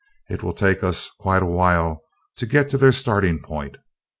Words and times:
It 0.31 0.41
will 0.41 0.53
take 0.53 0.83
us 0.83 1.11
quite 1.19 1.43
a 1.43 1.45
while 1.45 2.01
to 2.37 2.47
get 2.47 2.71
to 2.71 2.77
their 2.79 2.91
starting 2.91 3.37
point. 3.39 3.77